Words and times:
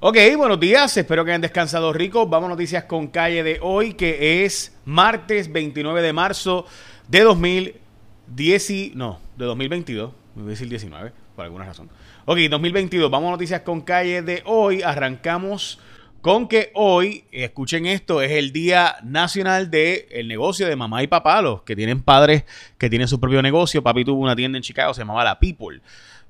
Ok, 0.00 0.16
buenos 0.36 0.60
días, 0.60 0.96
espero 0.96 1.24
que 1.24 1.32
hayan 1.32 1.40
descansado 1.40 1.92
ricos. 1.92 2.30
Vamos 2.30 2.46
a 2.46 2.50
noticias 2.50 2.84
con 2.84 3.08
calle 3.08 3.42
de 3.42 3.58
hoy, 3.60 3.94
que 3.94 4.44
es 4.44 4.78
martes 4.84 5.50
29 5.50 6.02
de 6.02 6.12
marzo 6.12 6.66
de 7.08 7.22
2010, 7.22 8.94
no, 8.94 9.18
de 9.36 9.44
2022, 9.44 10.12
me 10.36 10.42
voy 10.42 10.50
a 10.50 10.52
decir 10.52 10.68
19, 10.68 11.10
por 11.34 11.44
alguna 11.44 11.64
razón. 11.64 11.90
Ok, 12.26 12.38
2022, 12.48 13.10
vamos 13.10 13.26
a 13.26 13.30
noticias 13.32 13.62
con 13.62 13.80
calle 13.80 14.22
de 14.22 14.44
hoy, 14.46 14.82
arrancamos 14.82 15.80
con 16.20 16.46
que 16.46 16.70
hoy, 16.74 17.24
escuchen 17.32 17.86
esto, 17.86 18.22
es 18.22 18.30
el 18.30 18.52
Día 18.52 18.98
Nacional 19.02 19.68
del 19.68 20.04
el 20.10 20.28
negocio 20.28 20.68
de 20.68 20.76
mamá 20.76 21.02
y 21.02 21.08
papá, 21.08 21.42
los 21.42 21.62
que 21.62 21.74
tienen 21.74 22.02
padres 22.02 22.44
que 22.76 22.88
tienen 22.88 23.08
su 23.08 23.18
propio 23.18 23.42
negocio. 23.42 23.82
Papi 23.82 24.04
tuvo 24.04 24.20
una 24.20 24.36
tienda 24.36 24.58
en 24.58 24.62
Chicago, 24.62 24.94
se 24.94 25.00
llamaba 25.00 25.24
La 25.24 25.40
People. 25.40 25.80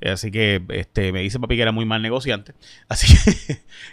Así 0.05 0.30
que 0.30 0.62
este, 0.69 1.12
me 1.12 1.21
dice 1.21 1.41
papi 1.41 1.57
que 1.57 1.62
era 1.62 1.73
muy 1.73 1.85
mal 1.85 2.03
negociante. 2.03 2.55
Así 2.89 3.15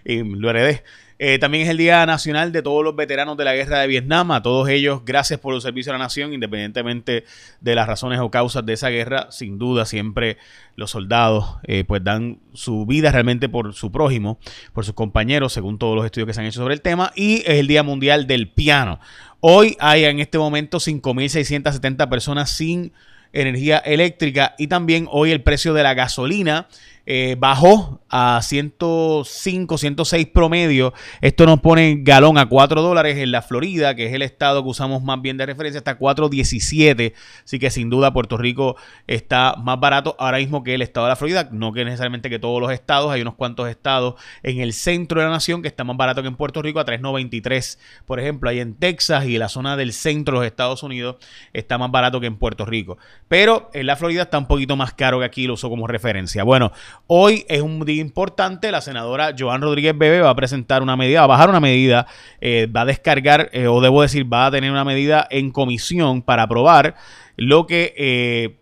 que 0.04 0.24
lo 0.24 0.50
heredé. 0.50 0.84
Eh, 1.18 1.40
también 1.40 1.64
es 1.64 1.70
el 1.70 1.78
Día 1.78 2.06
Nacional 2.06 2.52
de 2.52 2.62
todos 2.62 2.84
los 2.84 2.94
veteranos 2.94 3.38
de 3.38 3.46
la 3.46 3.56
Guerra 3.56 3.80
de 3.80 3.88
Vietnam. 3.88 4.32
A 4.32 4.42
todos 4.42 4.68
ellos, 4.68 5.04
gracias 5.06 5.40
por 5.40 5.56
el 5.56 5.62
servicio 5.62 5.94
a 5.94 5.98
la 5.98 6.04
nación, 6.04 6.34
independientemente 6.34 7.24
de 7.62 7.76
las 7.76 7.88
razones 7.88 8.20
o 8.20 8.30
causas 8.30 8.66
de 8.66 8.74
esa 8.74 8.90
guerra. 8.90 9.32
Sin 9.32 9.58
duda, 9.58 9.86
siempre 9.86 10.38
los 10.76 10.92
soldados 10.92 11.58
eh, 11.64 11.86
pues 11.86 12.04
dan 12.04 12.40
su 12.54 12.86
vida 12.86 13.12
realmente 13.12 13.48
por 13.48 13.74
su 13.74 13.94
prójimo, 13.94 14.40
por 14.74 14.84
sus 14.84 14.94
compañeros, 14.94 15.54
según 15.54 15.80
todos 15.80 15.96
los 15.96 16.06
estudios 16.06 16.28
que 16.28 16.34
se 16.34 16.42
han 16.42 16.48
hecho 16.48 16.60
sobre 16.60 16.74
el 16.74 16.82
tema. 16.82 17.14
Y 17.16 17.38
es 17.46 17.60
el 17.60 17.68
Día 17.68 17.84
Mundial 17.84 18.28
del 18.28 18.50
Piano. 18.50 19.00
Hoy 19.40 19.78
hay 19.80 20.04
en 20.04 20.20
este 20.20 20.38
momento 20.38 20.80
5.670 20.80 22.10
personas 22.10 22.50
sin 22.50 22.92
energía 23.36 23.78
eléctrica 23.78 24.56
y 24.58 24.68
también 24.68 25.08
hoy 25.12 25.32
el 25.32 25.42
precio 25.44 25.74
de 25.74 25.84
la 25.84 25.94
gasolina 25.94 26.68
eh, 27.06 27.36
bajó 27.38 28.02
a 28.10 28.40
105, 28.42 29.78
106 29.78 30.28
promedio. 30.28 30.94
Esto 31.22 31.46
nos 31.46 31.60
pone 31.60 31.98
galón 32.00 32.38
a 32.38 32.48
4 32.48 32.82
dólares 32.82 33.18
en 33.18 33.32
la 33.32 33.42
Florida, 33.42 33.96
que 33.96 34.08
es 34.08 34.14
el 34.14 34.22
estado 34.22 34.64
que 34.64 34.70
usamos 34.70 35.04
más 35.04 35.22
bien 35.22 35.38
de 35.38 35.46
referencia, 35.46 35.80
hasta 35.80 36.00
4.17. 36.00 37.14
Así 37.44 37.60
que 37.60 37.70
sin 37.70 37.90
duda 37.90 38.14
Puerto 38.14 38.38
Rico 38.38 38.76
está 39.08 39.56
más 39.58 39.80
barato 39.80 40.16
ahora 40.20 40.38
mismo 40.38 40.64
que 40.64 40.76
el 40.76 40.82
estado 40.82 41.06
de 41.06 41.10
la 41.10 41.16
Florida. 41.16 41.50
No 41.52 41.74
que 41.74 41.86
necesariamente 41.86 42.30
que 42.30 42.40
todos 42.40 42.62
los 42.62 42.72
estados, 42.72 43.12
hay 43.12 43.22
unos 43.22 43.36
cuantos 43.36 43.70
estados 43.70 44.16
en 44.44 44.62
el 44.62 44.74
centro 44.74 45.20
de 45.20 45.28
la 45.28 45.34
nación 45.34 45.62
que 45.62 45.68
está 45.68 45.84
más 45.84 45.98
barato 45.98 46.22
que 46.22 46.28
en 46.28 46.36
Puerto 46.36 46.62
Rico 46.62 46.80
a 46.80 46.86
3.93. 46.86 47.78
Por 48.06 48.20
ejemplo, 48.20 48.50
ahí 48.50 48.60
en 48.60 48.76
Texas 48.76 49.26
y 49.26 49.36
en 49.36 49.40
la 49.40 49.50
zona 49.50 49.78
del 49.78 49.94
centro 49.94 50.40
de 50.40 50.46
los 50.46 50.48
Estados 50.48 50.84
Unidos 50.84 51.18
está 51.54 51.78
más 51.78 51.92
barato 51.92 52.20
que 52.20 52.28
en 52.28 52.38
Puerto 52.38 52.66
Rico. 52.66 52.98
Pero 53.28 53.70
en 53.74 53.88
la 53.88 53.96
Florida 53.96 54.24
está 54.24 54.38
un 54.38 54.48
poquito 54.48 54.76
más 54.76 54.94
caro 54.94 55.20
que 55.20 55.26
aquí, 55.26 55.48
lo 55.48 55.54
uso 55.54 55.70
como 55.70 55.88
referencia. 55.88 56.44
Bueno, 56.44 56.72
Hoy 57.08 57.46
es 57.50 57.62
un 57.62 57.86
día 57.86 58.02
importante. 58.02 58.72
La 58.72 58.82
senadora 58.82 59.36
Joan 59.38 59.62
Rodríguez 59.62 59.96
Bebe 59.96 60.22
va 60.22 60.32
a 60.32 60.36
presentar 60.36 60.82
una 60.82 60.96
medida, 60.96 61.20
va 61.20 61.26
a 61.26 61.28
bajar 61.28 61.50
una 61.50 61.60
medida, 61.60 62.08
eh, 62.42 62.68
va 62.68 62.82
a 62.82 62.86
descargar, 62.86 63.50
eh, 63.54 63.68
o 63.68 63.80
debo 63.80 64.02
decir, 64.02 64.32
va 64.32 64.48
a 64.48 64.52
tener 64.52 64.72
una 64.72 64.84
medida 64.84 65.28
en 65.30 65.52
comisión 65.52 66.24
para 66.24 66.44
aprobar 66.44 66.96
lo 67.38 67.68
que 67.68 67.94
eh, 67.96 68.58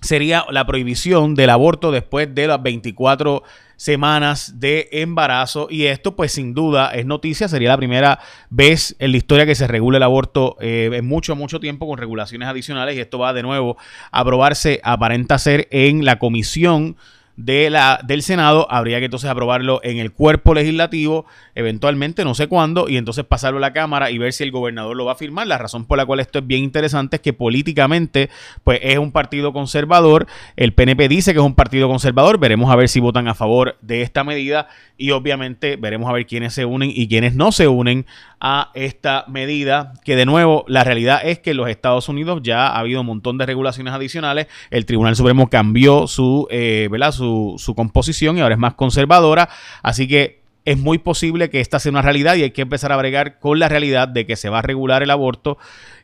sería 0.00 0.44
la 0.50 0.66
prohibición 0.66 1.36
del 1.36 1.50
aborto 1.50 1.92
después 1.92 2.34
de 2.34 2.48
las 2.48 2.60
24 2.60 3.44
semanas 3.76 4.58
de 4.58 4.88
embarazo. 4.90 5.68
Y 5.70 5.86
esto 5.86 6.16
pues 6.16 6.32
sin 6.32 6.54
duda 6.54 6.90
es 6.92 7.06
noticia, 7.06 7.46
sería 7.46 7.68
la 7.68 7.76
primera 7.76 8.18
vez 8.50 8.96
en 8.98 9.12
la 9.12 9.18
historia 9.18 9.46
que 9.46 9.54
se 9.54 9.68
regule 9.68 9.98
el 9.98 10.02
aborto 10.02 10.56
en 10.60 11.06
mucho, 11.06 11.36
mucho 11.36 11.60
tiempo 11.60 11.86
con 11.86 11.98
regulaciones 11.98 12.48
adicionales. 12.48 12.96
Y 12.96 13.00
esto 13.00 13.20
va 13.20 13.32
de 13.32 13.42
nuevo 13.42 13.76
a 14.10 14.20
aprobarse, 14.20 14.80
aparenta 14.82 15.38
ser 15.38 15.68
en 15.70 16.04
la 16.04 16.18
comisión 16.18 16.96
de 17.44 17.70
la, 17.70 18.00
del 18.04 18.22
Senado, 18.22 18.68
habría 18.70 19.00
que 19.00 19.06
entonces 19.06 19.28
aprobarlo 19.28 19.80
en 19.82 19.98
el 19.98 20.12
cuerpo 20.12 20.54
legislativo, 20.54 21.26
eventualmente, 21.56 22.24
no 22.24 22.34
sé 22.34 22.46
cuándo, 22.46 22.88
y 22.88 22.96
entonces 22.96 23.24
pasarlo 23.24 23.58
a 23.58 23.60
la 23.60 23.72
Cámara 23.72 24.10
y 24.10 24.18
ver 24.18 24.32
si 24.32 24.44
el 24.44 24.52
gobernador 24.52 24.96
lo 24.96 25.04
va 25.04 25.12
a 25.12 25.16
firmar. 25.16 25.48
La 25.48 25.58
razón 25.58 25.84
por 25.84 25.98
la 25.98 26.06
cual 26.06 26.20
esto 26.20 26.38
es 26.38 26.46
bien 26.46 26.62
interesante 26.62 27.16
es 27.16 27.22
que 27.22 27.32
políticamente, 27.32 28.30
pues 28.62 28.78
es 28.82 28.98
un 28.98 29.10
partido 29.10 29.52
conservador, 29.52 30.26
el 30.56 30.72
PNP 30.72 31.08
dice 31.08 31.32
que 31.32 31.40
es 31.40 31.44
un 31.44 31.56
partido 31.56 31.88
conservador, 31.88 32.38
veremos 32.38 32.70
a 32.70 32.76
ver 32.76 32.88
si 32.88 33.00
votan 33.00 33.26
a 33.26 33.34
favor 33.34 33.76
de 33.80 34.02
esta 34.02 34.22
medida 34.22 34.68
y 34.96 35.10
obviamente 35.10 35.74
veremos 35.76 36.08
a 36.08 36.12
ver 36.12 36.26
quiénes 36.26 36.54
se 36.54 36.64
unen 36.64 36.92
y 36.94 37.08
quiénes 37.08 37.34
no 37.34 37.50
se 37.50 37.66
unen 37.66 38.06
a 38.44 38.72
esta 38.74 39.24
medida, 39.28 39.92
que 40.04 40.16
de 40.16 40.26
nuevo 40.26 40.64
la 40.66 40.82
realidad 40.82 41.20
es 41.22 41.38
que 41.38 41.52
en 41.52 41.58
los 41.58 41.68
Estados 41.68 42.08
Unidos 42.08 42.40
ya 42.42 42.66
ha 42.66 42.80
habido 42.80 43.02
un 43.02 43.06
montón 43.06 43.38
de 43.38 43.46
regulaciones 43.46 43.94
adicionales, 43.94 44.48
el 44.70 44.84
Tribunal 44.84 45.14
Supremo 45.14 45.48
cambió 45.48 46.08
su, 46.08 46.48
eh, 46.50 46.88
¿verdad? 46.90 47.12
su, 47.12 47.54
su 47.58 47.76
composición 47.76 48.36
y 48.36 48.40
ahora 48.40 48.56
es 48.56 48.58
más 48.58 48.74
conservadora, 48.74 49.48
así 49.84 50.08
que 50.08 50.42
es 50.64 50.76
muy 50.76 50.98
posible 50.98 51.50
que 51.50 51.60
esta 51.60 51.78
sea 51.78 51.90
una 51.90 52.02
realidad 52.02 52.34
y 52.34 52.42
hay 52.42 52.50
que 52.50 52.62
empezar 52.62 52.90
a 52.92 52.96
bregar 52.96 53.38
con 53.38 53.60
la 53.60 53.68
realidad 53.68 54.08
de 54.08 54.26
que 54.26 54.34
se 54.34 54.48
va 54.48 54.58
a 54.60 54.62
regular 54.62 55.04
el 55.04 55.10
aborto 55.10 55.58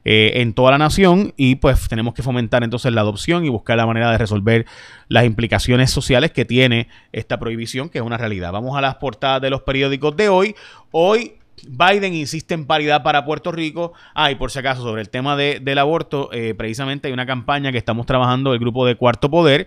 eh, 0.04 0.32
en 0.37 0.53
toda 0.53 0.72
la 0.72 0.78
nación 0.78 1.32
y 1.37 1.56
pues 1.56 1.88
tenemos 1.88 2.15
que 2.15 2.22
fomentar 2.22 2.62
entonces 2.62 2.93
la 2.93 3.00
adopción 3.00 3.44
y 3.44 3.48
buscar 3.48 3.77
la 3.77 3.87
manera 3.87 4.10
de 4.10 4.19
resolver 4.19 4.66
las 5.09 5.25
implicaciones 5.25 5.91
sociales 5.91 6.32
que 6.32 6.44
tiene 6.44 6.88
esta 7.12 7.38
prohibición, 7.38 7.88
que 7.88 7.98
es 7.98 8.04
una 8.04 8.16
realidad. 8.16 8.53
Vamos 8.53 8.77
a 8.77 8.81
las 8.81 8.97
portadas 8.97 9.43
de 9.43 9.50
los 9.50 9.62
periódicos 9.62 10.16
de 10.16 10.28
hoy. 10.28 10.54
Hoy 10.91 11.38
Biden 11.66 12.14
insiste 12.14 12.54
en 12.54 12.66
paridad 12.66 13.02
para 13.02 13.24
Puerto 13.24 13.52
Rico. 13.52 13.92
Ah, 14.14 14.30
y 14.30 14.34
por 14.34 14.50
si 14.50 14.58
acaso, 14.58 14.82
sobre 14.82 15.02
el 15.02 15.10
tema 15.10 15.36
del 15.36 15.78
aborto, 15.78 16.30
eh, 16.32 16.54
precisamente 16.56 17.08
hay 17.08 17.14
una 17.14 17.26
campaña 17.26 17.72
que 17.72 17.78
estamos 17.78 18.06
trabajando 18.06 18.52
el 18.52 18.58
grupo 18.58 18.86
de 18.86 18.96
Cuarto 18.96 19.30
Poder. 19.30 19.66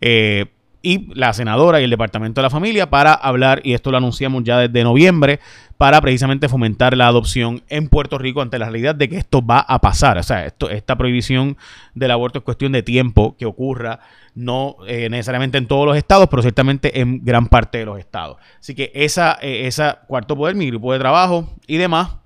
Eh, 0.00 0.46
y 0.82 1.14
la 1.14 1.32
senadora 1.32 1.80
y 1.80 1.84
el 1.84 1.90
Departamento 1.90 2.40
de 2.40 2.42
la 2.42 2.50
Familia 2.50 2.90
para 2.90 3.14
hablar, 3.14 3.60
y 3.64 3.74
esto 3.74 3.90
lo 3.90 3.98
anunciamos 3.98 4.42
ya 4.44 4.58
desde 4.58 4.84
noviembre, 4.84 5.40
para 5.78 6.00
precisamente 6.00 6.48
fomentar 6.48 6.96
la 6.96 7.08
adopción 7.08 7.62
en 7.68 7.88
Puerto 7.88 8.18
Rico 8.18 8.40
ante 8.40 8.58
la 8.58 8.66
realidad 8.66 8.94
de 8.94 9.08
que 9.08 9.16
esto 9.16 9.44
va 9.44 9.60
a 9.60 9.80
pasar. 9.80 10.18
O 10.18 10.22
sea, 10.22 10.46
esta 10.46 10.96
prohibición 10.96 11.56
del 11.94 12.10
aborto 12.10 12.38
es 12.38 12.44
cuestión 12.44 12.72
de 12.72 12.82
tiempo 12.82 13.36
que 13.36 13.46
ocurra, 13.46 14.00
no 14.34 14.76
eh, 14.86 15.08
necesariamente 15.08 15.58
en 15.58 15.66
todos 15.66 15.86
los 15.86 15.96
estados, 15.96 16.28
pero 16.28 16.42
ciertamente 16.42 17.00
en 17.00 17.24
gran 17.24 17.48
parte 17.48 17.78
de 17.78 17.86
los 17.86 17.98
estados. 17.98 18.36
Así 18.60 18.74
que 18.74 18.92
esa, 18.94 19.38
eh, 19.42 19.66
esa 19.66 20.02
cuarto 20.06 20.36
poder, 20.36 20.54
mi 20.54 20.68
grupo 20.68 20.92
de 20.92 20.98
trabajo 20.98 21.48
y 21.66 21.78
demás, 21.78 22.16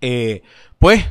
eh, 0.00 0.42
pues 0.78 1.04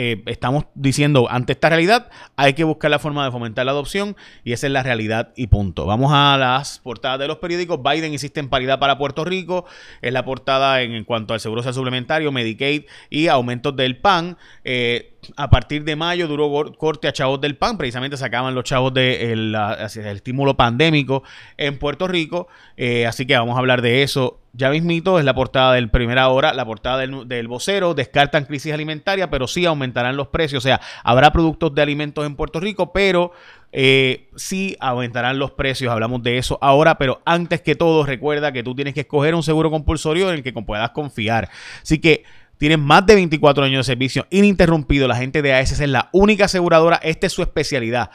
eh, 0.00 0.22
estamos 0.26 0.66
diciendo, 0.76 1.26
ante 1.28 1.54
esta 1.54 1.70
realidad 1.70 2.08
hay 2.36 2.52
que 2.52 2.62
buscar 2.62 2.88
la 2.88 3.00
forma 3.00 3.24
de 3.24 3.32
fomentar 3.32 3.66
la 3.66 3.72
adopción 3.72 4.14
y 4.44 4.52
esa 4.52 4.68
es 4.68 4.72
la 4.72 4.84
realidad 4.84 5.32
y 5.34 5.48
punto. 5.48 5.86
Vamos 5.86 6.12
a 6.14 6.36
las 6.38 6.78
portadas 6.78 7.18
de 7.18 7.26
los 7.26 7.38
periódicos. 7.38 7.80
Biden 7.82 8.12
insiste 8.12 8.38
en 8.38 8.48
paridad 8.48 8.78
para 8.78 8.96
Puerto 8.96 9.24
Rico. 9.24 9.64
Es 10.00 10.12
la 10.12 10.24
portada 10.24 10.82
en, 10.82 11.02
cuanto 11.02 11.34
al 11.34 11.40
seguro 11.40 11.62
social 11.62 11.74
suplementario, 11.74 12.30
Medicaid 12.30 12.84
y 13.10 13.26
aumentos 13.26 13.74
del 13.74 13.96
PAN. 13.96 14.38
Eh, 14.62 15.17
a 15.36 15.50
partir 15.50 15.84
de 15.84 15.96
mayo 15.96 16.28
duró 16.28 16.72
corte 16.76 17.08
a 17.08 17.12
chavos 17.12 17.40
del 17.40 17.56
PAN, 17.56 17.78
precisamente 17.78 18.16
sacaban 18.16 18.54
los 18.54 18.64
chavos 18.64 18.92
del 18.94 19.52
de 19.52 20.12
estímulo 20.12 20.56
pandémico 20.56 21.22
en 21.56 21.78
Puerto 21.78 22.08
Rico, 22.08 22.48
eh, 22.76 23.06
así 23.06 23.26
que 23.26 23.36
vamos 23.36 23.56
a 23.56 23.58
hablar 23.58 23.82
de 23.82 24.02
eso 24.02 24.40
ya 24.52 24.70
mismito, 24.70 25.18
es 25.18 25.24
la 25.24 25.34
portada 25.34 25.74
del 25.74 25.88
primera 25.88 26.28
hora, 26.28 26.52
la 26.52 26.64
portada 26.64 26.98
del, 26.98 27.48
vocero, 27.48 27.94
descartan 27.94 28.44
crisis 28.44 28.72
alimentaria, 28.72 29.30
pero 29.30 29.46
sí 29.46 29.66
aumentarán 29.66 30.16
los 30.16 30.28
precios, 30.28 30.64
o 30.64 30.66
sea, 30.66 30.80
habrá 31.04 31.32
productos 31.32 31.74
de 31.74 31.82
alimentos 31.82 32.26
en 32.26 32.34
Puerto 32.34 32.58
Rico, 32.58 32.92
pero 32.92 33.30
eh, 33.70 34.28
sí 34.34 34.76
aumentarán 34.80 35.38
los 35.38 35.52
precios, 35.52 35.92
hablamos 35.92 36.22
de 36.22 36.38
eso 36.38 36.58
ahora, 36.60 36.98
pero 36.98 37.20
antes 37.24 37.60
que 37.60 37.76
todo 37.76 38.04
recuerda 38.04 38.50
que 38.50 38.64
tú 38.64 38.74
tienes 38.74 38.94
que 38.94 39.00
escoger 39.00 39.34
un 39.34 39.44
seguro 39.44 39.70
compulsorio 39.70 40.28
en 40.28 40.36
el 40.36 40.42
que 40.42 40.52
puedas 40.52 40.90
confiar. 40.90 41.50
Así 41.82 42.00
que 42.00 42.24
tienen 42.58 42.80
más 42.80 43.06
de 43.06 43.14
24 43.14 43.64
años 43.64 43.86
de 43.86 43.92
servicio 43.92 44.26
ininterrumpido. 44.30 45.08
La 45.08 45.16
gente 45.16 45.42
de 45.42 45.54
ASS 45.54 45.80
es 45.80 45.88
la 45.88 46.10
única 46.12 46.46
aseguradora. 46.46 46.96
Esta 46.96 47.26
es 47.26 47.32
su 47.32 47.42
especialidad 47.42 48.10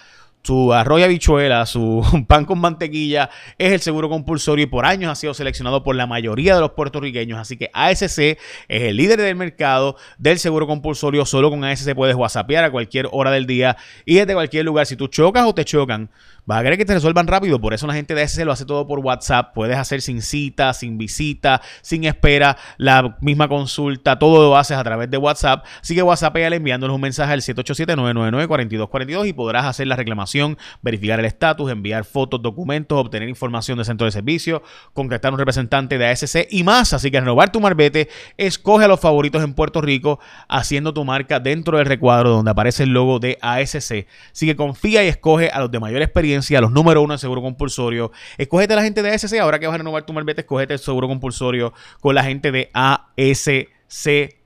su 0.45 0.73
arroz 0.73 1.01
habichuela, 1.01 1.65
su 1.65 2.03
pan 2.27 2.43
con 2.43 2.59
mantequilla, 2.59 3.29
es 3.57 3.71
el 3.71 3.79
seguro 3.79 4.09
compulsorio 4.09 4.63
y 4.63 4.67
por 4.67 4.85
años 4.85 5.09
ha 5.09 5.15
sido 5.15 5.33
seleccionado 5.33 5.83
por 5.83 5.95
la 5.95 6.05
mayoría 6.05 6.55
de 6.55 6.59
los 6.59 6.71
puertorriqueños. 6.71 7.39
Así 7.39 7.55
que 7.55 7.69
ASC 7.73 8.01
es 8.19 8.37
el 8.67 8.97
líder 8.97 9.21
del 9.21 9.37
mercado 9.37 9.95
del 10.17 10.39
seguro 10.39 10.67
compulsorio. 10.67 11.25
Solo 11.25 11.49
con 11.49 11.63
ASC 11.63 11.95
puedes 11.95 12.15
whatsappear 12.15 12.65
a 12.65 12.71
cualquier 12.71 13.07
hora 13.11 13.31
del 13.31 13.45
día 13.45 13.77
y 14.05 14.15
desde 14.15 14.33
cualquier 14.33 14.65
lugar. 14.65 14.85
Si 14.85 14.97
tú 14.97 15.07
chocas 15.07 15.45
o 15.45 15.55
te 15.55 15.63
chocan, 15.63 16.09
vas 16.45 16.59
a 16.59 16.63
querer 16.63 16.77
que 16.77 16.85
te 16.85 16.93
resuelvan 16.93 17.27
rápido. 17.27 17.61
Por 17.61 17.73
eso 17.73 17.87
la 17.87 17.93
gente 17.93 18.13
de 18.13 18.23
ASC 18.23 18.39
lo 18.39 18.51
hace 18.51 18.65
todo 18.65 18.85
por 18.85 18.99
WhatsApp. 18.99 19.53
Puedes 19.53 19.77
hacer 19.77 20.01
sin 20.01 20.21
cita, 20.21 20.73
sin 20.73 20.97
visita, 20.97 21.61
sin 21.81 22.03
espera, 22.03 22.57
la 22.75 23.15
misma 23.21 23.47
consulta. 23.47 24.19
Todo 24.19 24.49
lo 24.49 24.57
haces 24.57 24.75
a 24.75 24.83
través 24.83 25.09
de 25.09 25.17
WhatsApp. 25.17 25.65
Así 25.81 25.95
que 25.95 26.03
whatsappeale 26.03 26.57
enviándoles 26.57 26.93
un 26.93 27.01
mensaje 27.01 27.31
al 27.31 27.39
787-999-4242 27.39 29.29
y 29.29 29.33
podrás 29.33 29.63
hacer 29.65 29.87
la 29.87 29.95
reclamación 29.95 30.32
verificar 30.81 31.19
el 31.19 31.25
estatus, 31.25 31.71
enviar 31.71 32.05
fotos, 32.05 32.41
documentos, 32.41 32.99
obtener 32.99 33.29
información 33.29 33.77
del 33.77 33.85
centro 33.85 34.05
de 34.05 34.11
servicio, 34.11 34.63
contactar 34.93 35.31
un 35.33 35.39
representante 35.39 35.97
de 35.97 36.07
ASC 36.07 36.47
y 36.49 36.63
más. 36.63 36.93
Así 36.93 37.11
que 37.11 37.19
renovar 37.19 37.51
tu 37.51 37.59
marbete, 37.59 38.09
escoge 38.37 38.85
a 38.85 38.87
los 38.87 38.99
favoritos 38.99 39.43
en 39.43 39.53
Puerto 39.53 39.81
Rico, 39.81 40.19
haciendo 40.47 40.93
tu 40.93 41.03
marca 41.03 41.39
dentro 41.39 41.77
del 41.77 41.85
recuadro 41.85 42.29
donde 42.29 42.51
aparece 42.51 42.83
el 42.83 42.89
logo 42.89 43.19
de 43.19 43.37
ASC. 43.41 44.07
Así 44.31 44.45
que 44.45 44.55
confía 44.55 45.03
y 45.03 45.07
escoge 45.07 45.49
a 45.49 45.59
los 45.59 45.71
de 45.71 45.79
mayor 45.79 46.01
experiencia, 46.01 46.57
a 46.57 46.61
los 46.61 46.71
número 46.71 47.01
uno 47.01 47.13
en 47.13 47.19
seguro 47.19 47.41
compulsorio. 47.41 48.11
Escógete 48.37 48.73
a 48.73 48.77
la 48.77 48.83
gente 48.83 49.01
de 49.01 49.11
ASC. 49.11 49.33
Ahora 49.39 49.59
que 49.59 49.67
vas 49.67 49.75
a 49.75 49.77
renovar 49.77 50.05
tu 50.05 50.13
marbete, 50.13 50.41
escógete 50.41 50.73
el 50.73 50.79
seguro 50.79 51.07
compulsorio 51.07 51.73
con 51.99 52.15
la 52.15 52.23
gente 52.23 52.51
de 52.51 52.69
ASC, 52.73 53.69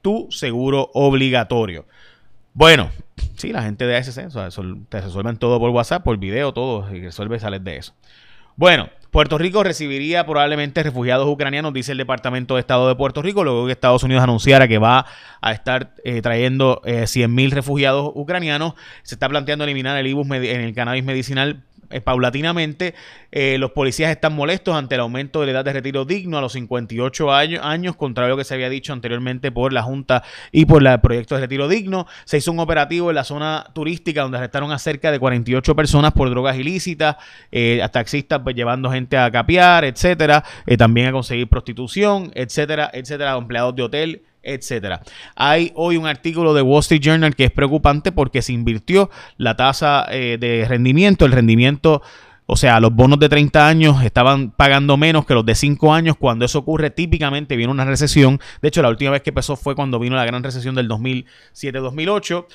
tu 0.01 0.27
seguro 0.29 0.89
obligatorio. 0.93 1.85
Bueno, 2.57 2.89
sí, 3.35 3.51
la 3.51 3.61
gente 3.61 3.85
de 3.85 3.97
ASC 3.97 4.19
te 4.89 4.99
resuelven 4.99 5.37
todo 5.37 5.59
por 5.59 5.69
WhatsApp, 5.69 6.03
por 6.03 6.17
video, 6.17 6.53
todo, 6.53 6.91
y 6.91 7.01
resuelve 7.01 7.39
sales 7.39 7.63
de 7.63 7.77
eso. 7.77 7.93
Bueno, 8.55 8.89
Puerto 9.11 9.37
Rico 9.37 9.63
recibiría 9.63 10.25
probablemente 10.25 10.81
refugiados 10.81 11.27
ucranianos, 11.27 11.71
dice 11.71 11.91
el 11.91 11.99
Departamento 11.99 12.55
de 12.55 12.61
Estado 12.61 12.87
de 12.87 12.95
Puerto 12.95 13.21
Rico, 13.21 13.43
luego 13.43 13.67
que 13.67 13.73
Estados 13.73 14.01
Unidos 14.01 14.23
anunciara 14.23 14.67
que 14.67 14.79
va 14.79 15.05
a 15.39 15.51
estar 15.51 15.93
eh, 16.03 16.23
trayendo 16.23 16.81
eh, 16.83 17.03
100.000 17.03 17.51
refugiados 17.51 18.11
ucranianos. 18.15 18.73
Se 19.03 19.13
está 19.13 19.29
planteando 19.29 19.63
eliminar 19.63 19.95
el 19.95 20.07
IBUS 20.07 20.25
en 20.31 20.61
el 20.61 20.73
cannabis 20.73 21.03
medicinal 21.03 21.63
eh, 21.89 22.01
paulatinamente. 22.01 22.95
Eh, 23.31 23.57
los 23.57 23.71
policías 23.71 24.11
están 24.11 24.35
molestos 24.35 24.75
ante 24.75 24.95
el 24.95 25.01
aumento 25.01 25.41
de 25.41 25.47
la 25.47 25.51
edad 25.53 25.65
de 25.65 25.73
retiro 25.73 26.05
digno 26.05 26.37
a 26.37 26.41
los 26.41 26.53
58 26.53 27.33
años, 27.33 27.61
años, 27.63 27.95
contrario 27.95 28.33
a 28.33 28.35
lo 28.35 28.37
que 28.37 28.43
se 28.43 28.53
había 28.53 28.69
dicho 28.69 28.93
anteriormente 28.93 29.51
por 29.51 29.73
la 29.73 29.83
Junta 29.83 30.23
y 30.51 30.65
por 30.65 30.85
el 30.85 30.99
proyecto 30.99 31.35
de 31.35 31.41
retiro 31.41 31.67
digno. 31.67 32.07
Se 32.25 32.37
hizo 32.37 32.51
un 32.51 32.59
operativo 32.59 33.09
en 33.09 33.15
la 33.15 33.23
zona 33.23 33.67
turística 33.73 34.21
donde 34.21 34.37
arrestaron 34.37 34.71
a 34.71 34.79
cerca 34.79 35.11
de 35.11 35.19
48 35.19 35.75
personas 35.75 36.13
por 36.13 36.29
drogas 36.29 36.57
ilícitas, 36.57 37.17
eh, 37.51 37.81
a 37.81 37.89
taxistas 37.89 38.41
pues, 38.43 38.55
llevando 38.55 38.91
gente 38.91 39.17
a 39.17 39.31
capiar, 39.31 39.85
etcétera, 39.85 40.43
también 40.77 41.07
a 41.07 41.11
conseguir 41.11 41.47
prostitución, 41.47 42.31
etcétera, 42.33 42.89
etcétera, 42.93 43.35
empleados 43.37 43.75
de 43.75 43.83
hotel, 43.83 44.21
etcétera. 44.47 45.01
Hay 45.35 45.71
hoy 45.75 45.97
un 45.97 46.07
artículo 46.07 46.53
de 46.53 46.61
Wall 46.61 46.79
Street 46.79 47.01
Journal 47.01 47.35
que 47.35 47.45
es 47.45 47.51
preocupante 47.51 48.11
porque 48.11 48.41
se 48.41 48.53
invirtió 48.53 49.09
la 49.37 49.55
tasa 49.55 50.05
eh, 50.09 50.37
de 50.39 50.65
rendimiento, 50.67 51.25
el 51.25 51.31
rendimiento 51.31 52.01
o 52.49 52.55
sea, 52.55 52.79
los 52.79 52.93
bonos 52.93 53.19
de 53.19 53.27
30 53.27 53.67
años 53.67 54.01
estaban 54.03 54.51
pagando 54.51 54.95
menos 54.95 55.25
que 55.25 55.33
los 55.33 55.45
de 55.45 55.53
5 55.53 55.93
años. 55.93 56.15
Cuando 56.17 56.45
eso 56.45 56.59
ocurre, 56.59 56.89
típicamente 56.89 57.57
viene 57.57 57.73
una 57.73 57.83
recesión. 57.83 58.39
De 58.61 58.69
hecho, 58.69 58.81
la 58.81 58.87
última 58.87 59.11
vez 59.11 59.21
que 59.21 59.33
pasó 59.33 59.57
fue 59.57 59.75
cuando 59.75 59.99
vino 59.99 60.15
la 60.15 60.23
gran 60.25 60.41
recesión 60.43 60.73
del 60.73 60.87
2007-2008. 60.87 62.45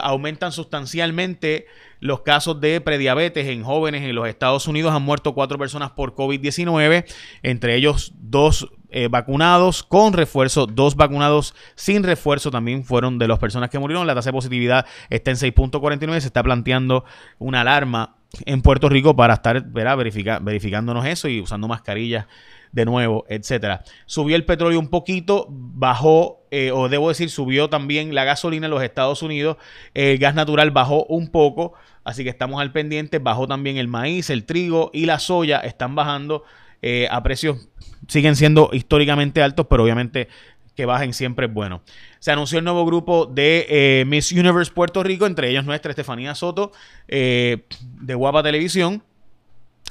aumentan 0.00 0.52
sustancialmente 0.52 1.66
los 1.98 2.20
casos 2.20 2.60
de 2.60 2.80
prediabetes 2.80 3.48
en 3.48 3.64
jóvenes 3.64 4.02
en 4.02 4.14
los 4.14 4.28
Estados 4.28 4.68
Unidos. 4.68 4.94
Han 4.94 5.02
muerto 5.02 5.34
cuatro 5.34 5.58
personas 5.58 5.90
por 5.90 6.14
COVID-19, 6.14 7.04
entre 7.42 7.74
ellos 7.74 8.12
dos 8.14 8.70
eh, 8.90 9.08
vacunados 9.08 9.82
con 9.82 10.12
refuerzo, 10.12 10.66
dos 10.66 10.96
vacunados 10.96 11.54
sin 11.74 12.02
refuerzo 12.02 12.50
también 12.50 12.84
fueron 12.84 13.18
de 13.18 13.28
las 13.28 13.38
personas 13.38 13.70
que 13.70 13.78
murieron. 13.78 14.06
La 14.06 14.14
tasa 14.14 14.30
de 14.30 14.34
positividad 14.34 14.86
está 15.10 15.30
en 15.30 15.36
6.49. 15.36 16.20
Se 16.20 16.26
está 16.26 16.42
planteando 16.42 17.04
una 17.38 17.62
alarma 17.62 18.16
en 18.44 18.62
Puerto 18.62 18.88
Rico 18.88 19.16
para 19.16 19.34
estar 19.34 19.64
verificándonos 19.64 21.06
eso 21.06 21.28
y 21.28 21.40
usando 21.40 21.68
mascarillas 21.68 22.26
de 22.72 22.84
nuevo, 22.84 23.24
etcétera. 23.28 23.82
Subió 24.04 24.36
el 24.36 24.44
petróleo 24.44 24.78
un 24.78 24.88
poquito, 24.88 25.46
bajó, 25.48 26.46
eh, 26.50 26.72
o 26.72 26.88
debo 26.88 27.08
decir, 27.08 27.30
subió 27.30 27.70
también 27.70 28.14
la 28.14 28.24
gasolina 28.24 28.66
en 28.66 28.70
los 28.70 28.82
Estados 28.82 29.22
Unidos, 29.22 29.56
el 29.94 30.18
gas 30.18 30.34
natural 30.34 30.70
bajó 30.72 31.04
un 31.06 31.30
poco, 31.30 31.72
así 32.04 32.22
que 32.22 32.28
estamos 32.28 32.60
al 32.60 32.72
pendiente, 32.72 33.18
bajó 33.18 33.48
también 33.48 33.78
el 33.78 33.88
maíz, 33.88 34.28
el 34.28 34.44
trigo 34.44 34.90
y 34.92 35.06
la 35.06 35.18
soya, 35.18 35.60
están 35.60 35.94
bajando 35.94 36.44
eh, 36.82 37.08
a 37.10 37.22
precios, 37.22 37.68
siguen 38.08 38.36
siendo 38.36 38.70
históricamente 38.72 39.42
altos, 39.42 39.66
pero 39.68 39.84
obviamente 39.84 40.28
que 40.76 40.86
bajen 40.86 41.12
siempre 41.14 41.46
es 41.46 41.52
bueno. 41.52 41.82
Se 42.20 42.30
anunció 42.30 42.58
el 42.58 42.64
nuevo 42.64 42.84
grupo 42.84 43.26
de 43.26 43.66
eh, 43.68 44.04
Miss 44.06 44.30
Universe 44.30 44.70
Puerto 44.72 45.02
Rico, 45.02 45.26
entre 45.26 45.50
ellos 45.50 45.64
nuestra 45.64 45.90
Estefanía 45.90 46.34
Soto, 46.34 46.70
eh, 47.08 47.64
de 47.80 48.14
Guapa 48.14 48.42
Televisión. 48.42 49.02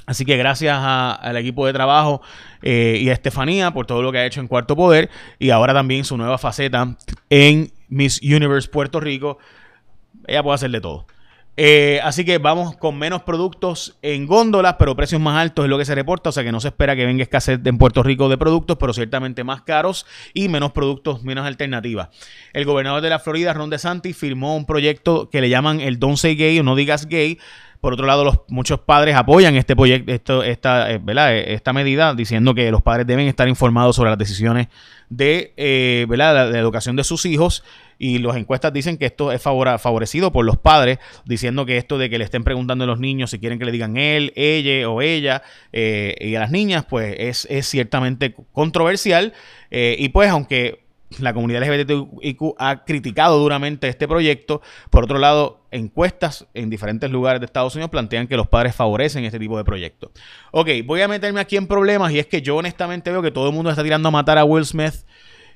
Así 0.05 0.23
que 0.23 0.37
gracias 0.37 0.77
al 0.79 1.35
equipo 1.35 1.65
de 1.65 1.73
trabajo 1.73 2.21
eh, 2.61 2.99
y 3.01 3.09
a 3.09 3.13
Estefanía 3.13 3.71
por 3.71 3.87
todo 3.87 4.03
lo 4.03 4.11
que 4.11 4.19
ha 4.19 4.25
hecho 4.25 4.39
en 4.39 4.47
Cuarto 4.47 4.75
Poder 4.75 5.09
y 5.39 5.49
ahora 5.49 5.73
también 5.73 6.05
su 6.05 6.15
nueva 6.15 6.37
faceta 6.37 6.95
en 7.31 7.71
Miss 7.89 8.21
Universe 8.21 8.69
Puerto 8.69 8.99
Rico. 8.99 9.39
Ella 10.27 10.43
puede 10.43 10.55
hacer 10.55 10.69
de 10.69 10.81
todo. 10.81 11.07
Eh, 11.57 12.01
así 12.03 12.25
que 12.25 12.37
vamos 12.37 12.75
con 12.75 12.97
menos 12.97 13.23
productos 13.23 13.97
en 14.01 14.25
góndolas, 14.25 14.75
pero 14.77 14.95
precios 14.95 15.21
más 15.21 15.37
altos 15.37 15.65
es 15.65 15.69
lo 15.69 15.77
que 15.77 15.85
se 15.85 15.95
reporta. 15.95 16.29
O 16.29 16.31
sea 16.31 16.43
que 16.43 16.51
no 16.51 16.59
se 16.59 16.69
espera 16.69 16.95
que 16.95 17.05
venga 17.05 17.23
escasez 17.23 17.59
en 17.63 17.77
Puerto 17.77 18.03
Rico 18.03 18.29
de 18.29 18.37
productos, 18.37 18.77
pero 18.77 18.93
ciertamente 18.93 19.43
más 19.43 19.61
caros 19.61 20.05
y 20.33 20.49
menos 20.49 20.71
productos, 20.71 21.23
menos 21.23 21.45
alternativas. 21.45 22.09
El 22.53 22.65
gobernador 22.65 23.01
de 23.01 23.09
la 23.09 23.19
Florida, 23.19 23.53
Ron 23.53 23.69
DeSantis, 23.69 24.17
firmó 24.17 24.55
un 24.55 24.65
proyecto 24.65 25.29
que 25.29 25.41
le 25.41 25.49
llaman 25.49 25.79
el 25.79 25.99
Don't 25.99 26.17
Say 26.17 26.35
Gay 26.35 26.59
o 26.59 26.63
No 26.63 26.75
Digas 26.75 27.07
Gay. 27.07 27.39
Por 27.85 27.93
otro 27.93 28.07
lado, 28.07 28.23
los, 28.23 28.39
muchos 28.47 28.79
padres 28.79 29.15
apoyan 29.15 29.55
este 29.57 29.75
proyecto, 29.75 30.11
esto, 30.11 30.41
esta, 30.41 30.91
eh, 30.91 30.99
eh, 31.05 31.45
esta 31.49 31.71
medida, 31.71 32.15
diciendo 32.15 32.55
que 32.55 32.71
los 32.71 32.81
padres 32.81 33.05
deben 33.05 33.27
estar 33.27 33.47
informados 33.47 33.95
sobre 33.95 34.09
las 34.09 34.17
decisiones 34.17 34.69
de, 35.11 35.53
eh, 35.55 36.07
¿verdad? 36.09 36.51
de 36.51 36.57
educación 36.57 36.95
de 36.95 37.03
sus 37.03 37.27
hijos 37.27 37.63
y 37.99 38.17
las 38.17 38.37
encuestas 38.37 38.73
dicen 38.73 38.97
que 38.97 39.05
esto 39.05 39.31
es 39.31 39.39
favorecido 39.39 40.31
por 40.31 40.45
los 40.45 40.57
padres, 40.57 40.97
diciendo 41.25 41.67
que 41.67 41.77
esto 41.77 41.99
de 41.99 42.09
que 42.09 42.17
le 42.17 42.23
estén 42.23 42.43
preguntando 42.43 42.85
a 42.85 42.87
los 42.87 42.99
niños 42.99 43.29
si 43.29 43.37
quieren 43.37 43.59
que 43.59 43.65
le 43.65 43.71
digan 43.71 43.97
él, 43.97 44.33
ella 44.35 44.89
o 44.89 45.03
ella, 45.03 45.43
eh, 45.71 46.15
y 46.19 46.33
a 46.33 46.39
las 46.39 46.49
niñas, 46.49 46.85
pues 46.89 47.15
es, 47.19 47.67
ciertamente 47.67 48.35
controversial. 48.51 49.33
Y 49.69 50.09
pues 50.09 50.31
aunque 50.31 50.84
la 51.19 51.33
comunidad 51.33 51.61
LGBTIQ 51.61 52.55
ha 52.57 52.83
criticado 52.83 53.39
duramente 53.39 53.87
este 53.87 54.07
proyecto. 54.07 54.61
Por 54.89 55.03
otro 55.03 55.19
lado, 55.19 55.61
encuestas 55.71 56.47
en 56.53 56.69
diferentes 56.69 57.09
lugares 57.11 57.39
de 57.39 57.45
Estados 57.45 57.75
Unidos 57.75 57.91
plantean 57.91 58.27
que 58.27 58.37
los 58.37 58.47
padres 58.47 58.75
favorecen 58.75 59.23
este 59.23 59.39
tipo 59.39 59.57
de 59.57 59.63
proyectos. 59.63 60.11
Ok, 60.51 60.69
voy 60.85 61.01
a 61.01 61.07
meterme 61.07 61.39
aquí 61.39 61.57
en 61.57 61.67
problemas 61.67 62.11
y 62.11 62.19
es 62.19 62.27
que 62.27 62.41
yo 62.41 62.57
honestamente 62.57 63.11
veo 63.11 63.21
que 63.21 63.31
todo 63.31 63.49
el 63.49 63.53
mundo 63.53 63.69
está 63.69 63.83
tirando 63.83 64.09
a 64.09 64.11
matar 64.11 64.37
a 64.37 64.45
Will 64.45 64.65
Smith 64.65 65.05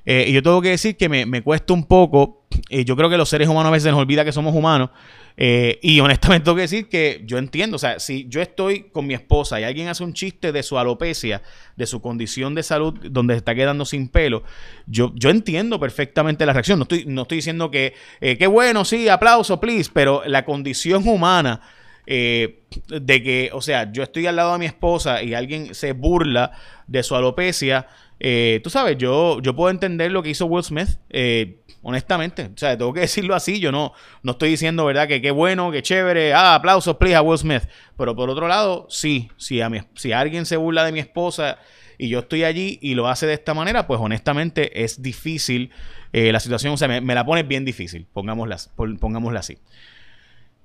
eh, 0.04 0.26
y 0.28 0.32
yo 0.32 0.42
tengo 0.42 0.62
que 0.62 0.70
decir 0.70 0.96
que 0.96 1.08
me, 1.08 1.42
cuesta 1.42 1.72
un 1.72 1.84
poco. 1.84 2.39
Eh, 2.68 2.84
yo 2.84 2.96
creo 2.96 3.08
que 3.08 3.16
los 3.16 3.28
seres 3.28 3.48
humanos 3.48 3.70
a 3.70 3.72
veces 3.72 3.90
nos 3.90 4.00
olvida 4.00 4.24
que 4.24 4.32
somos 4.32 4.54
humanos. 4.54 4.90
Eh, 5.36 5.78
y 5.82 6.00
honestamente 6.00 6.44
tengo 6.44 6.56
que 6.56 6.62
decir 6.62 6.88
que 6.88 7.22
yo 7.24 7.38
entiendo. 7.38 7.76
O 7.76 7.78
sea, 7.78 7.98
si 7.98 8.26
yo 8.28 8.42
estoy 8.42 8.90
con 8.90 9.06
mi 9.06 9.14
esposa 9.14 9.60
y 9.60 9.64
alguien 9.64 9.88
hace 9.88 10.04
un 10.04 10.12
chiste 10.12 10.52
de 10.52 10.62
su 10.62 10.78
alopecia, 10.78 11.42
de 11.76 11.86
su 11.86 12.00
condición 12.00 12.54
de 12.54 12.62
salud, 12.62 12.94
donde 13.10 13.34
se 13.34 13.38
está 13.38 13.54
quedando 13.54 13.84
sin 13.84 14.08
pelo, 14.08 14.42
yo, 14.86 15.12
yo 15.14 15.30
entiendo 15.30 15.80
perfectamente 15.80 16.44
la 16.44 16.52
reacción. 16.52 16.78
No 16.78 16.82
estoy, 16.82 17.04
no 17.06 17.22
estoy 17.22 17.36
diciendo 17.36 17.70
que, 17.70 17.94
qué 18.20 18.46
bueno, 18.46 18.84
sí, 18.84 19.08
aplauso, 19.08 19.60
please, 19.60 19.90
pero 19.92 20.22
la 20.26 20.44
condición 20.44 21.06
humana. 21.08 21.60
De 22.06 23.22
que, 23.22 23.50
o 23.52 23.60
sea, 23.60 23.92
yo 23.92 24.02
estoy 24.02 24.26
al 24.26 24.36
lado 24.36 24.52
de 24.52 24.58
mi 24.58 24.66
esposa 24.66 25.22
y 25.22 25.34
alguien 25.34 25.74
se 25.74 25.92
burla 25.92 26.52
de 26.86 27.02
su 27.02 27.14
alopecia, 27.14 27.86
eh, 28.22 28.60
tú 28.62 28.68
sabes, 28.68 28.98
yo, 28.98 29.40
yo 29.40 29.56
puedo 29.56 29.70
entender 29.70 30.12
lo 30.12 30.22
que 30.22 30.28
hizo 30.28 30.44
Will 30.44 30.62
Smith, 30.62 30.98
eh, 31.08 31.60
honestamente. 31.82 32.50
O 32.54 32.58
sea, 32.58 32.76
tengo 32.76 32.92
que 32.92 33.00
decirlo 33.08 33.34
así. 33.34 33.58
Yo 33.58 33.72
no, 33.72 33.92
no 34.22 34.32
estoy 34.32 34.50
diciendo, 34.50 34.84
¿verdad? 34.84 35.08
Que 35.08 35.22
qué 35.22 35.30
bueno, 35.30 35.72
qué 35.72 35.82
chévere. 35.82 36.34
Ah, 36.34 36.54
aplausos, 36.54 36.96
please, 36.98 37.16
a 37.16 37.22
Will 37.22 37.38
Smith. 37.38 37.62
Pero 37.96 38.14
por 38.14 38.28
otro 38.28 38.46
lado, 38.46 38.86
sí, 38.90 39.30
si, 39.38 39.62
a 39.62 39.70
si 39.94 40.12
alguien 40.12 40.44
se 40.44 40.58
burla 40.58 40.84
de 40.84 40.92
mi 40.92 41.00
esposa 41.00 41.58
y 41.96 42.08
yo 42.08 42.20
estoy 42.20 42.44
allí 42.44 42.78
y 42.82 42.94
lo 42.94 43.08
hace 43.08 43.26
de 43.26 43.34
esta 43.34 43.54
manera, 43.54 43.86
pues 43.86 44.00
honestamente 44.00 44.84
es 44.84 45.02
difícil 45.02 45.70
eh, 46.12 46.30
la 46.30 46.40
situación. 46.40 46.74
O 46.74 46.76
sea, 46.76 46.88
me, 46.88 47.14
la 47.14 47.24
pone 47.24 47.42
bien 47.42 47.64
difícil, 47.64 48.06
pongámosla, 48.12 48.58
pongámosla 48.76 49.40
así. 49.40 49.58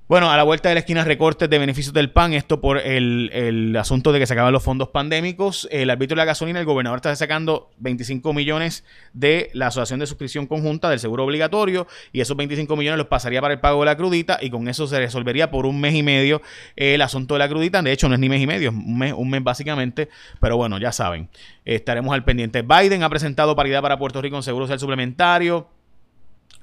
Bueno, 0.07 0.29
a 0.29 0.37
la 0.37 0.43
vuelta 0.43 0.69
de 0.69 0.75
la 0.75 0.79
esquina 0.81 1.03
recortes 1.03 1.49
de 1.49 1.57
beneficios 1.57 1.91
del 1.91 2.11
PAN, 2.11 2.33
esto 2.33 2.61
por 2.61 2.77
el, 2.77 3.75
asunto 3.75 4.11
de 4.11 4.19
que 4.19 4.27
se 4.27 4.33
acaban 4.33 4.53
los 4.53 4.61
fondos 4.61 4.89
pandémicos. 4.89 5.67
El 5.71 5.89
árbitro 5.89 6.13
de 6.13 6.17
la 6.17 6.25
gasolina, 6.25 6.59
el 6.59 6.65
gobernador 6.67 6.97
está 6.97 7.15
sacando 7.15 7.71
25 7.79 8.31
millones 8.31 8.83
de 9.13 9.49
la 9.53 9.67
Asociación 9.67 9.99
de 9.99 10.05
Suscripción 10.05 10.45
Conjunta 10.45 10.91
del 10.91 10.99
Seguro 10.99 11.23
Obligatorio 11.23 11.87
y 12.13 12.21
esos 12.21 12.37
25 12.37 12.75
millones 12.75 12.99
los 12.99 13.07
pasaría 13.07 13.41
para 13.41 13.55
el 13.55 13.59
pago 13.59 13.79
de 13.79 13.87
la 13.87 13.97
crudita 13.97 14.37
y 14.39 14.51
con 14.51 14.67
eso 14.67 14.85
se 14.85 14.99
resolvería 14.99 15.49
por 15.49 15.65
un 15.65 15.81
mes 15.81 15.95
y 15.95 16.03
medio 16.03 16.43
el 16.75 17.01
asunto 17.01 17.33
de 17.33 17.39
la 17.39 17.49
crudita. 17.49 17.81
De 17.81 17.91
hecho, 17.91 18.07
no 18.07 18.13
es 18.13 18.19
ni 18.19 18.29
mes 18.29 18.43
y 18.43 18.45
medio, 18.45 18.69
es 18.69 18.75
un 18.75 18.99
mes, 18.99 19.11
un 19.11 19.27
mes 19.31 19.43
básicamente, 19.43 20.09
pero 20.39 20.55
bueno, 20.55 20.77
ya 20.77 20.91
saben, 20.91 21.29
estaremos 21.65 22.13
al 22.13 22.23
pendiente. 22.23 22.61
Biden 22.61 23.01
ha 23.01 23.09
presentado 23.09 23.55
paridad 23.55 23.81
para 23.81 23.97
Puerto 23.97 24.21
Rico 24.21 24.35
en 24.35 24.43
seguro 24.43 24.65
social 24.65 24.79
suplementario. 24.79 25.67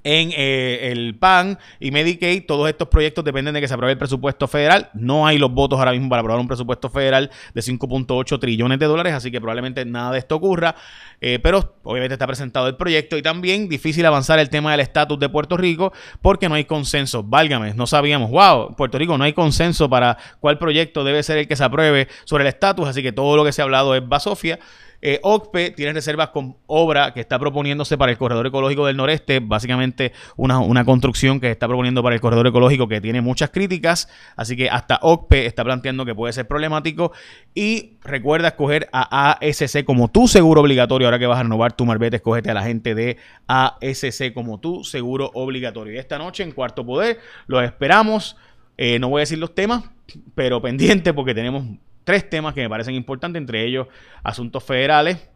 En 0.05 0.31
eh, 0.37 0.91
el 0.93 1.17
PAN 1.19 1.59
y 1.81 1.91
Medicaid. 1.91 2.45
Todos 2.47 2.69
estos 2.69 2.89
proyectos 2.89 3.25
dependen 3.25 3.55
de 3.55 3.61
que 3.61 3.69
se 3.69 3.75
apruebe 3.75 3.93
el 3.93 3.99
presupuesto 3.99 4.49
federal. 4.49 4.91
No 4.95 5.27
hay 5.27 5.39
los 5.39 5.53
votos 5.53 5.79
ahora 5.79 5.93
mismo 5.93 6.09
para 6.09 6.21
aprobar 6.21 6.41
un 6.41 6.49
presupuesto 6.49 6.91
federal 6.91 7.31
de 7.55 7.61
5.8 7.61 8.39
trillones 8.39 8.79
de 8.79 8.87
dólares, 8.87 9.15
así 9.15 9.31
que 9.31 9.41
probablemente 9.41 9.85
nada 9.85 10.13
de 10.13 10.19
esto 10.19 10.37
ocurra. 10.37 10.75
Eh, 11.21 11.39
pero 11.41 11.77
obviamente 11.85 12.15
está 12.15 12.27
presentado 12.27 12.67
el 12.67 12.77
proyecto 12.77 13.17
y 13.17 13.23
también 13.23 13.69
difícil 13.69 14.05
avanzar 14.07 14.39
el 14.39 14.51
tema 14.51 14.73
del 14.73 14.81
estatus 14.81 15.19
de 15.19 15.29
Puerto 15.29 15.57
Rico 15.57 15.93
porque 16.21 16.49
no 16.49 16.57
hay 16.57 16.65
consenso. 16.65 17.23
Válgame, 17.23 17.75
no 17.75 17.87
sabíamos, 17.87 18.31
wow, 18.31 18.75
Puerto 18.75 18.99
Rico 18.99 19.17
no 19.17 19.25
hay 19.25 19.33
consenso 19.33 19.89
para 19.89 20.17
cuál 20.41 20.59
proyecto 20.59 21.05
debe 21.05 21.23
ser 21.23 21.39
el 21.39 21.49
que 21.49 21.57
se 21.57 21.65
apruebe 21.65 22.09
sobre 22.25 22.43
el 22.43 22.49
estatus, 22.49 22.89
así 22.89 23.03
que 23.03 23.13
todo 23.13 23.37
lo 23.37 23.45
que 23.45 23.53
se 23.53 23.63
ha 23.63 23.65
hablado 23.65 23.95
es 23.95 24.07
basofia. 24.07 24.59
Eh, 25.05 25.19
OCPE 25.21 25.73
tiene 25.73 25.93
reservas 25.93 26.29
con 26.29 26.57
obra 26.69 27.13
que 27.13 27.19
está 27.19 27.37
proponiéndose 27.37 27.99
para 27.99 28.13
el 28.13 28.19
corredor 28.19 28.47
ecológico 28.47 28.87
del 28.87 28.97
noreste, 28.97 29.41
básicamente 29.41 30.13
una, 30.37 30.61
una, 30.61 30.85
construcción 30.85 31.41
que 31.41 31.51
está 31.51 31.67
proponiendo 31.67 32.05
para 32.05 32.15
el 32.15 32.21
corredor 32.21 32.47
ecológico 32.47 32.87
que 32.87 33.01
tiene 33.01 33.21
muchas 33.21 33.51
críticas, 33.51 34.09
así 34.37 34.57
que 34.57 34.71
hasta 34.71 35.01
OCPE 35.03 35.47
está 35.47 35.65
planteando 35.65 36.05
que 36.05 36.15
puede 36.15 36.33
ser 36.33 36.47
problemático. 36.47 37.11
Y 37.53 37.95
recuerda 38.05 38.49
escoger 38.49 38.89
a 38.93 39.33
ASC 39.33 39.83
como 39.85 40.07
tu 40.09 40.29
seguro 40.29 40.61
obligatorio, 40.61 41.09
ahora 41.09 41.19
que 41.19 41.27
vas 41.27 41.41
a 41.41 41.43
renovar 41.43 41.73
tu 41.73 41.85
marbete, 41.85 42.17
escógete 42.17 42.53
a 42.53 42.55
la 42.55 42.63
gente 42.63 42.95
de 42.95 43.17
ASC 43.49 44.33
como 44.33 44.61
tu 44.61 44.85
seguro 44.85 45.33
obligatorio. 45.35 45.95
Y 45.95 45.99
esta 45.99 46.17
noche 46.17 46.45
en 46.45 46.53
Cuarto 46.53 46.87
Poder 46.87 47.19
los 47.49 47.65
esperamos, 47.65 48.37
eh, 48.79 49.01
no 49.01 49.09
voy 49.09 49.19
a 49.19 49.23
decir 49.23 49.39
los 49.39 49.53
temas, 49.53 49.83
pero 50.37 50.63
pendiente 50.63 51.13
porque 51.13 51.35
tenemos 51.35 51.65
tres 52.05 52.29
temas 52.29 52.55
que 52.55 52.63
me 52.63 52.69
parecen 52.69 52.95
importantes, 52.95 53.41
entre 53.41 53.65
ellos 53.65 53.89
asuntos 54.23 54.65
federales, 54.65 55.29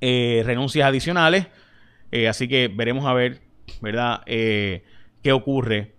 eh, 0.00 0.42
renuncias 0.44 0.86
adicionales. 0.86 1.46
Eh, 2.10 2.28
así 2.28 2.46
que 2.48 2.68
veremos 2.68 3.06
a 3.06 3.14
ver, 3.14 3.40
¿verdad?, 3.80 4.22
eh, 4.26 4.84
qué 5.22 5.32
ocurre 5.32 5.94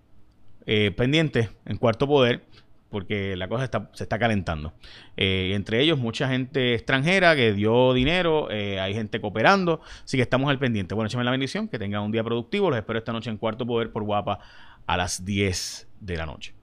pendiente 0.96 1.50
en 1.66 1.78
Cuarto 1.78 2.08
Poder, 2.08 2.44
porque 2.90 3.36
la 3.36 3.48
cosa 3.48 3.70
se 3.94 4.04
está 4.04 4.18
calentando. 4.18 4.74
entre 5.16 5.80
ellos, 5.80 6.00
mucha 6.00 6.28
gente 6.28 6.74
extranjera 6.74 7.36
que 7.36 7.54
dio 7.54 7.94
dinero, 7.94 8.48
hay 8.50 8.96
gente 8.96 9.22
cooperando, 9.22 9.82
así 10.04 10.18
que 10.18 10.24
estamos 10.24 10.50
al 10.50 10.58
pendiente. 10.58 10.96
Bueno, 10.96 11.06
échame 11.06 11.24
la 11.24 11.30
bendición, 11.30 11.68
que 11.68 11.78
tengan 11.78 12.02
un 12.02 12.12
día 12.12 12.24
productivo. 12.24 12.72
Los 12.72 12.80
espero 12.80 12.98
esta 12.98 13.14
noche 13.14 13.30
en 13.30 13.38
Cuarto 13.38 13.68
Poder 13.68 13.92
por 13.92 14.04
Guapa 14.04 14.40
a 14.88 14.98
las 14.98 15.24
10 15.24 15.88
de 16.00 16.18
la 16.18 16.26
noche. 16.26 16.56